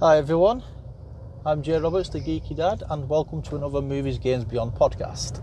Hi 0.00 0.18
everyone, 0.18 0.64
I'm 1.46 1.62
Jay 1.62 1.78
Roberts, 1.78 2.08
the 2.08 2.18
Geeky 2.18 2.56
Dad, 2.56 2.82
and 2.90 3.08
welcome 3.08 3.40
to 3.42 3.54
another 3.54 3.80
Movies 3.80 4.18
Games 4.18 4.44
Beyond 4.44 4.72
podcast. 4.72 5.40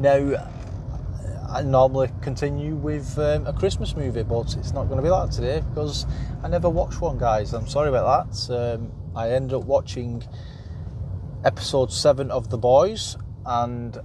Now, 0.00 0.44
I 1.48 1.62
normally 1.62 2.10
continue 2.20 2.74
with 2.74 3.16
um, 3.16 3.46
a 3.46 3.52
Christmas 3.52 3.94
movie, 3.94 4.24
but 4.24 4.56
it's 4.56 4.72
not 4.72 4.88
going 4.88 4.96
to 4.96 5.02
be 5.04 5.08
that 5.08 5.30
today 5.30 5.62
because 5.68 6.04
I 6.42 6.48
never 6.48 6.68
watched 6.68 7.00
one, 7.00 7.16
guys. 7.16 7.54
I'm 7.54 7.68
sorry 7.68 7.88
about 7.90 8.28
that. 8.28 8.74
Um, 8.74 8.90
I 9.14 9.30
ended 9.30 9.54
up 9.54 9.66
watching 9.66 10.24
episode 11.44 11.92
7 11.92 12.32
of 12.32 12.50
The 12.50 12.58
Boys, 12.58 13.16
and 13.46 13.96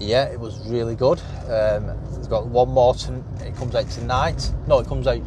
yeah, 0.00 0.24
it 0.24 0.40
was 0.40 0.68
really 0.68 0.96
good. 0.96 1.20
Um, 1.48 1.90
it's 2.16 2.26
got 2.26 2.48
one 2.48 2.70
more, 2.70 2.92
to, 2.94 3.24
it 3.40 3.54
comes 3.54 3.76
out 3.76 3.88
tonight. 3.88 4.52
No, 4.66 4.80
it 4.80 4.88
comes 4.88 5.06
out. 5.06 5.22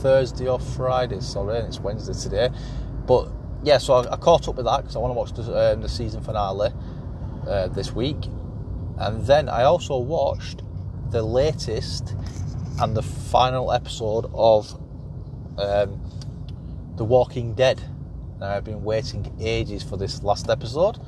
Thursday 0.00 0.48
or 0.48 0.58
Friday, 0.58 1.20
sorry, 1.20 1.58
and 1.58 1.66
it's 1.66 1.80
Wednesday 1.80 2.14
today. 2.14 2.50
But 3.06 3.30
yeah, 3.62 3.78
so 3.78 3.94
I, 3.94 4.12
I 4.12 4.16
caught 4.16 4.48
up 4.48 4.56
with 4.56 4.66
that 4.66 4.78
because 4.78 4.96
I 4.96 4.98
want 4.98 5.12
to 5.12 5.18
watch 5.18 5.32
the, 5.32 5.72
um, 5.72 5.82
the 5.82 5.88
season 5.88 6.22
finale 6.22 6.72
uh, 7.46 7.68
this 7.68 7.92
week, 7.92 8.26
and 8.98 9.26
then 9.26 9.48
I 9.48 9.64
also 9.64 9.98
watched 9.98 10.62
the 11.10 11.22
latest 11.22 12.14
and 12.80 12.96
the 12.96 13.02
final 13.02 13.72
episode 13.72 14.30
of 14.34 14.72
um, 15.58 16.00
The 16.96 17.04
Walking 17.04 17.54
Dead. 17.54 17.80
Now 18.38 18.50
I've 18.50 18.64
been 18.64 18.84
waiting 18.84 19.34
ages 19.40 19.82
for 19.82 19.96
this 19.96 20.22
last 20.22 20.48
episode, 20.48 20.98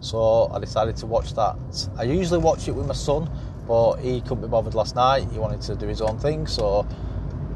so 0.00 0.50
I 0.52 0.58
decided 0.58 0.96
to 0.96 1.06
watch 1.06 1.34
that. 1.34 1.56
I 1.96 2.02
usually 2.02 2.40
watch 2.40 2.66
it 2.66 2.72
with 2.72 2.86
my 2.86 2.94
son, 2.94 3.30
but 3.68 3.96
he 3.98 4.20
couldn't 4.22 4.40
be 4.40 4.48
bothered 4.48 4.74
last 4.74 4.96
night. 4.96 5.28
He 5.30 5.38
wanted 5.38 5.60
to 5.62 5.76
do 5.76 5.86
his 5.86 6.00
own 6.00 6.18
thing, 6.18 6.48
so 6.48 6.84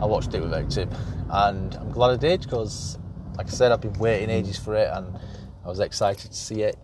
I 0.04 0.06
watched 0.06 0.34
it 0.34 0.42
without 0.42 0.76
him, 0.76 0.90
and 1.30 1.74
I'm 1.76 1.90
glad 1.90 2.10
I 2.10 2.16
did 2.16 2.42
because, 2.42 2.98
like 3.38 3.46
I 3.46 3.50
said, 3.50 3.72
I've 3.72 3.80
been 3.80 3.94
waiting 3.94 4.28
ages 4.28 4.58
for 4.58 4.74
it, 4.74 4.90
and 4.92 5.18
I 5.64 5.68
was 5.68 5.80
excited 5.80 6.30
to 6.30 6.36
see 6.36 6.60
it. 6.60 6.76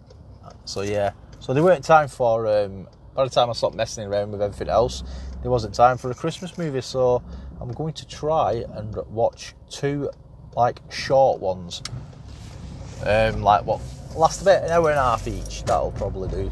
So 0.65 0.81
yeah, 0.81 1.13
so 1.39 1.53
there 1.53 1.63
weren't 1.63 1.85
time 1.85 2.09
for. 2.09 2.47
Um, 2.47 2.89
by 3.15 3.25
the 3.25 3.31
time 3.31 3.51
I 3.51 3.53
stopped 3.53 3.75
messing 3.77 4.07
around 4.07 4.31
with 4.31 4.41
everything 4.41 4.71
else, 4.71 5.03
there 5.43 5.51
wasn't 5.51 5.75
time 5.75 5.99
for 5.99 6.11
a 6.11 6.15
Christmas 6.15 6.57
movie. 6.57 6.81
So 6.81 7.23
I'm 7.61 7.73
going 7.73 7.93
to 7.93 8.09
try 8.09 8.65
and 8.73 8.97
watch 9.09 9.55
two 9.69 10.11
like 10.57 10.81
short 10.91 11.41
ones, 11.41 11.83
um, 13.05 13.43
like 13.43 13.67
what 13.67 13.83
last 14.17 14.41
about 14.41 14.65
an 14.65 14.71
hour 14.71 14.89
and 14.89 14.99
a 14.99 15.03
half 15.03 15.29
each. 15.29 15.65
That'll 15.65 15.93
probably 15.93 16.29
do. 16.31 16.51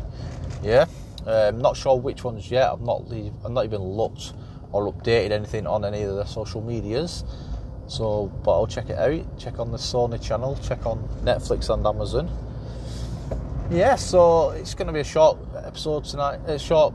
Yeah, 0.63 0.85
um, 1.27 1.63
not 1.63 1.79
sure 1.79 1.99
which 1.99 2.25
ones 2.25 2.51
yet. 2.51 2.71
I've 2.71 2.83
not. 2.83 3.05
I've 3.11 3.53
not 3.53 3.65
even 3.65 3.81
looked 3.81 4.35
or 4.73 4.93
updated 4.93 5.31
anything 5.31 5.67
on 5.67 5.85
any 5.85 6.03
of 6.03 6.15
the 6.17 6.25
social 6.25 6.61
medias. 6.61 7.25
So, 7.87 8.27
but 8.45 8.53
I'll 8.53 8.67
check 8.67 8.91
it 8.91 8.99
out. 8.99 9.39
Check 9.39 9.59
on 9.59 9.73
the 9.73 9.79
Sony 9.79 10.23
channel. 10.23 10.59
Check 10.63 10.85
on 10.85 11.09
Netflix 11.25 11.73
and 11.73 11.87
Amazon. 11.87 12.31
Yeah, 13.71 13.97
so 13.97 14.51
it's 14.51 14.75
going 14.75 14.87
to 14.87 14.93
be 14.93 15.01
a 15.01 15.05
short 15.05 15.39
episode 15.57 16.05
tonight. 16.05 16.41
A 16.47 16.59
short 16.59 16.95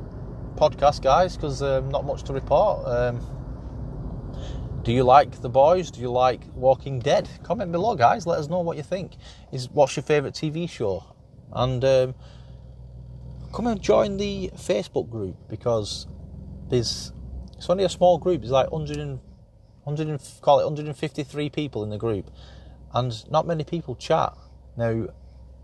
podcast, 0.55 1.01
guys, 1.01 1.35
because 1.35 1.61
um, 1.61 1.89
not 1.89 2.05
much 2.05 2.23
to 2.23 2.33
report. 2.33 2.88
Um, 2.88 4.81
do 4.83 4.91
you 4.91 5.03
like 5.03 5.41
the 5.41 5.49
boys? 5.49 5.89
Do 5.89 6.01
you 6.01 6.11
like 6.11 6.41
Walking 6.53 6.99
Dead? 6.99 7.29
Comment 7.41 7.71
below, 7.71 7.95
guys. 7.95 8.27
Let 8.27 8.39
us 8.39 8.49
know 8.49 8.59
what 8.59 8.75
you 8.75 8.83
think. 8.83 9.13
Is 9.51 9.69
what's 9.69 9.95
your 9.95 10.03
favourite 10.03 10.35
TV 10.35 10.69
show? 10.69 11.03
And 11.53 11.83
um, 11.85 12.16
come 13.53 13.67
and 13.67 13.81
join 13.81 14.17
the 14.17 14.51
Facebook 14.55 15.09
group 15.09 15.38
because 15.47 16.07
there's 16.69 17.13
it's 17.57 17.69
only 17.69 17.83
a 17.83 17.89
small 17.89 18.17
group. 18.17 18.41
There's 18.41 18.51
like 18.51 18.71
100 18.71 18.97
and, 18.97 19.19
100 19.83 20.07
and, 20.07 20.21
call 20.41 20.59
it 20.59 20.65
153 20.65 21.49
people 21.49 21.83
in 21.83 21.89
the 21.89 21.97
group, 21.97 22.31
and 22.93 23.29
not 23.31 23.47
many 23.47 23.63
people 23.63 23.95
chat. 23.95 24.35
Now, 24.77 25.07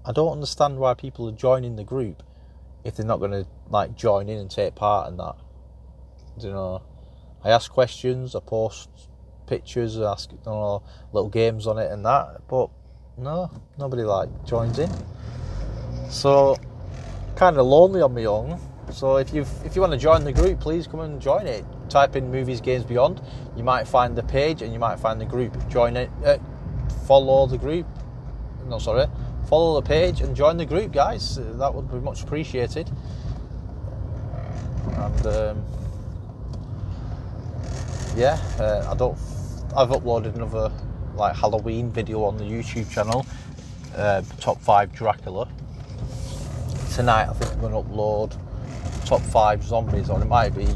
I 0.06 0.12
don't 0.12 0.32
understand 0.32 0.78
why 0.78 0.94
people 0.94 1.28
are 1.28 1.34
joining 1.34 1.76
the 1.76 1.84
group 1.84 2.24
if 2.84 2.96
they're 2.96 3.06
not 3.06 3.20
going 3.20 3.32
to 3.32 3.46
like 3.70 3.96
join 3.96 4.30
in 4.30 4.38
and 4.38 4.50
take 4.50 4.76
part 4.76 5.10
in 5.10 5.18
that. 5.18 5.36
Do 6.40 6.48
you 6.48 6.54
know, 6.54 6.82
I 7.44 7.50
ask 7.50 7.72
questions, 7.72 8.36
I 8.36 8.40
post 8.40 8.90
pictures, 9.48 10.00
I 10.00 10.12
ask 10.12 10.32
you 10.32 10.40
know, 10.46 10.84
little 11.12 11.30
games 11.30 11.68
on 11.68 11.78
it 11.78 11.92
and 11.92 12.06
that, 12.06 12.48
but 12.48 12.70
no, 13.18 13.52
nobody 13.78 14.04
like 14.04 14.30
joins 14.46 14.80
in. 14.80 14.90
So, 16.10 16.58
kind 17.36 17.58
of 17.58 17.66
lonely 17.66 18.02
on 18.02 18.14
my 18.14 18.26
own. 18.26 18.60
So 18.92 19.18
if 19.18 19.34
you 19.34 19.46
if 19.64 19.76
you 19.76 19.82
want 19.82 19.94
to 19.94 20.00
join 20.00 20.24
the 20.24 20.34
group, 20.34 20.60
please 20.60 20.88
come 20.88 21.02
and 21.02 21.22
join 21.22 21.48
it 21.48 21.66
type 21.90 22.16
in 22.16 22.32
Movies 22.32 22.62
Games 22.62 22.84
Beyond, 22.84 23.22
you 23.56 23.64
might 23.64 23.88
find 23.88 24.16
the 24.16 24.24
page 24.24 24.62
and 24.62 24.72
you 24.72 24.80
might 24.80 25.00
find 25.00 25.20
the 25.20 25.26
group. 25.26 25.56
Join 25.70 25.98
it, 25.98 26.10
uh, 26.24 26.38
follow 27.06 27.48
the 27.48 27.58
group. 27.58 27.88
No, 28.68 28.80
sorry, 28.80 29.08
follow 29.48 29.82
the 29.82 29.88
page 29.88 30.22
and 30.22 30.36
join 30.36 30.58
the 30.58 30.66
group, 30.66 30.92
guys. 30.92 31.38
Uh, 31.38 31.54
that 31.58 31.74
would 31.74 31.92
be 31.92 31.98
much 31.98 32.24
appreciated. 32.24 32.90
And 34.96 35.28
um, 35.28 35.64
yeah, 38.16 38.40
uh, 38.60 38.92
I 38.92 38.96
don't. 38.96 39.18
I've 39.76 39.90
uploaded 39.90 40.36
another 40.36 40.72
like 41.16 41.36
Halloween 41.36 41.92
video 41.92 42.24
on 42.24 42.38
the 42.38 42.44
YouTube 42.44 42.90
channel, 42.90 43.26
uh, 43.96 44.22
top 44.40 44.60
five 44.62 44.92
Dracula. 44.94 45.48
Tonight, 46.94 47.30
I 47.30 47.34
think 47.34 47.54
I'm 47.54 47.62
going 47.62 47.72
to 47.72 47.90
upload 47.90 48.38
top 49.06 49.22
five 49.22 49.64
zombies, 49.64 50.10
or 50.10 50.22
it 50.22 50.26
might 50.26 50.56
be 50.56 50.68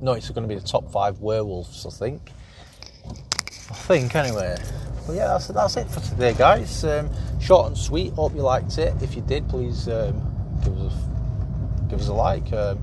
no, 0.00 0.12
it's 0.12 0.28
going 0.30 0.46
to 0.46 0.54
be 0.54 0.60
the 0.60 0.66
top 0.66 0.90
five 0.90 1.20
werewolves, 1.20 1.86
I 1.86 1.90
think. 1.90 2.30
I 3.04 3.74
think, 3.74 4.14
anyway. 4.14 4.56
But 5.06 5.14
yeah, 5.14 5.28
that's, 5.28 5.48
that's 5.48 5.76
it 5.76 5.88
for 5.88 6.00
today, 6.00 6.34
guys. 6.34 6.84
Um, 6.84 7.10
short 7.40 7.68
and 7.68 7.78
sweet. 7.78 8.12
Hope 8.12 8.34
you 8.34 8.42
liked 8.42 8.76
it. 8.78 8.94
If 9.02 9.16
you 9.16 9.22
did, 9.22 9.48
please 9.48 9.88
um, 9.88 10.60
give 10.62 10.78
us 10.78 10.92
a 10.92 11.88
give 11.88 12.00
us 12.00 12.08
a 12.08 12.12
like. 12.12 12.52
Um, 12.52 12.78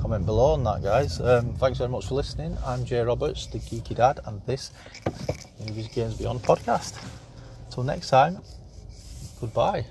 comment 0.00 0.26
below 0.26 0.54
on 0.54 0.64
that, 0.64 0.82
guys. 0.82 1.20
Um, 1.20 1.54
thanks 1.54 1.78
very 1.78 1.88
much 1.88 2.06
for 2.06 2.14
listening. 2.14 2.56
I'm 2.66 2.84
Jay 2.84 3.00
Roberts, 3.00 3.46
the 3.46 3.58
Geeky 3.58 3.94
Dad, 3.94 4.18
and 4.26 4.44
this 4.46 4.72
is 5.64 5.88
Games 5.88 6.18
Beyond 6.18 6.40
podcast. 6.40 7.00
Until 7.66 7.84
next 7.84 8.10
time, 8.10 8.40
goodbye. 9.40 9.86